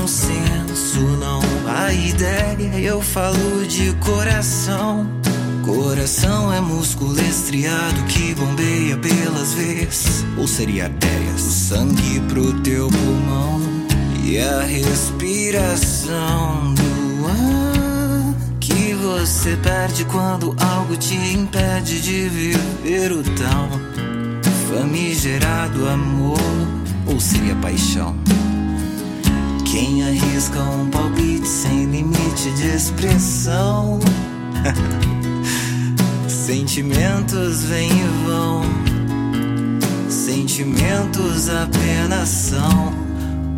Há 0.00 0.02
consenso, 0.02 1.00
não 1.18 1.40
há 1.68 1.92
ideia. 1.92 2.80
Eu 2.80 3.02
falo 3.02 3.66
de 3.66 3.92
coração. 3.96 5.06
Coração 5.62 6.50
é 6.50 6.58
músculo 6.58 7.20
estriado 7.20 8.02
que 8.04 8.34
bombeia 8.34 8.96
pelas 8.96 9.52
veias. 9.52 10.24
Ou 10.38 10.48
seria 10.48 10.84
artérias? 10.84 11.42
O 11.42 11.50
sangue 11.50 12.18
pro 12.28 12.58
teu 12.62 12.88
pulmão 12.88 13.60
e 14.24 14.38
a 14.38 14.62
respiração 14.62 16.74
do 16.74 17.26
ar 17.26 18.34
que 18.58 18.94
você 18.94 19.54
perde 19.62 20.06
quando 20.06 20.56
algo 20.58 20.96
te 20.96 21.14
impede 21.14 22.00
de 22.00 22.26
viver 22.26 23.12
o 23.12 23.22
tal 23.22 23.68
famigerado 24.66 25.86
amor. 25.86 26.40
Ou 27.06 27.20
seria 27.20 27.54
paixão? 27.56 28.16
Quem 29.70 30.02
arrisca 30.02 30.58
um 30.60 30.90
palpite 30.90 31.46
sem 31.46 31.84
limite 31.84 32.50
de 32.56 32.74
expressão? 32.74 34.00
Sentimentos 36.26 37.62
vêm 37.62 37.88
e 37.88 38.26
vão, 38.26 38.62
sentimentos 40.08 41.48
apenas 41.48 42.28
são 42.28 42.92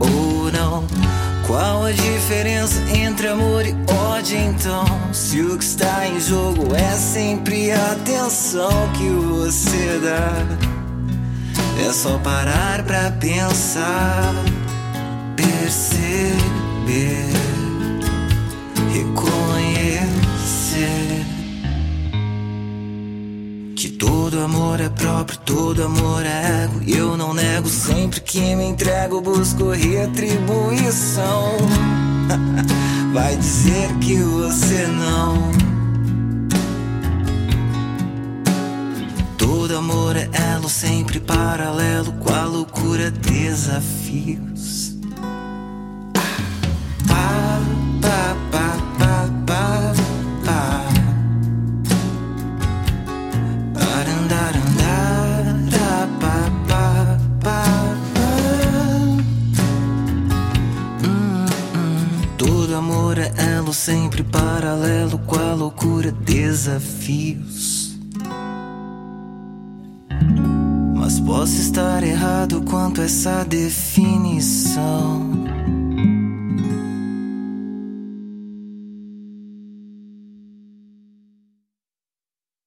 ou 0.00 0.50
não. 0.50 0.84
Qual 1.46 1.84
a 1.84 1.92
diferença 1.92 2.80
entre 2.92 3.28
amor 3.28 3.64
e 3.64 3.76
ódio 4.10 4.36
então? 4.36 4.84
Se 5.12 5.40
o 5.40 5.56
que 5.56 5.64
está 5.64 6.08
em 6.08 6.18
jogo 6.18 6.74
é 6.74 6.96
sempre 6.96 7.70
a 7.70 7.92
atenção 7.92 8.90
que 8.94 9.08
você 9.08 10.00
dá, 10.02 11.86
é 11.86 11.92
só 11.92 12.18
parar 12.18 12.82
pra 12.82 13.12
pensar, 13.12 14.34
todo 24.40 24.44
amor 24.44 24.80
é 24.80 24.88
próprio, 24.88 25.38
todo 25.40 25.82
amor 25.82 26.24
é 26.24 26.64
ego. 26.64 26.80
E 26.86 26.96
eu 26.96 27.14
não 27.14 27.34
nego, 27.34 27.68
sempre 27.68 28.20
que 28.20 28.54
me 28.54 28.64
entrego, 28.64 29.20
busco 29.20 29.70
retribuição. 29.70 31.58
Vai 33.12 33.36
dizer 33.36 33.92
que 33.98 34.16
você 34.16 34.86
não. 34.86 35.50
Todo 39.36 39.76
amor 39.76 40.16
é 40.16 40.30
elo, 40.54 40.70
sempre 40.70 41.20
paralelo 41.20 42.12
com 42.12 42.32
a 42.32 42.44
loucura, 42.44 43.10
desafios. 43.10 44.89
Todo 62.40 62.74
amor 62.74 63.18
é 63.18 63.30
elo, 63.54 63.74
sempre 63.74 64.22
paralelo 64.22 65.18
com 65.18 65.38
a 65.38 65.52
loucura, 65.52 66.10
desafios. 66.10 67.98
Mas 70.96 71.20
posso 71.20 71.60
estar 71.60 72.02
errado 72.02 72.62
quanto 72.62 73.02
a 73.02 73.04
essa 73.04 73.44
definição. 73.44 75.49